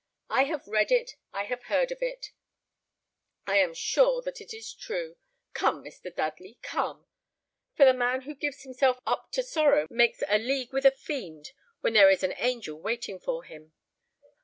I 0.31 0.45
have 0.45 0.65
read 0.65 0.91
it, 0.91 1.11
I 1.31 1.43
have 1.43 1.65
heard 1.65 1.91
of 1.91 2.01
it, 2.01 2.31
I 3.45 3.57
am 3.57 3.75
sure 3.75 4.23
that 4.23 4.41
it 4.41 4.51
is 4.51 4.73
true. 4.73 5.15
Come, 5.53 5.83
Mr. 5.83 6.09
Dudley, 6.11 6.57
come; 6.63 7.05
for 7.75 7.85
the 7.85 7.93
man 7.93 8.21
who 8.21 8.33
gives 8.33 8.63
himself 8.63 8.97
up 9.05 9.31
to 9.33 9.43
sorrow 9.43 9.85
makes 9.91 10.23
a 10.27 10.39
league 10.39 10.73
with 10.73 10.87
a 10.87 10.91
fiend 10.91 11.51
when 11.81 11.93
there 11.93 12.09
is 12.09 12.23
an 12.23 12.33
angel 12.39 12.81
waiting 12.81 13.19
for 13.19 13.43
him. 13.43 13.73